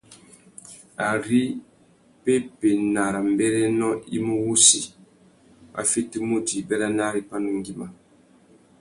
Ari 1.09 1.41
pepenarâmbérénô 2.23 3.89
i 4.15 4.17
mú 4.25 4.35
wussi, 4.45 4.79
wa 5.73 5.81
fitimú 5.91 6.35
djï 6.45 6.59
béranari 6.69 7.21
pandú 7.29 7.51
ngüima. 7.59 7.87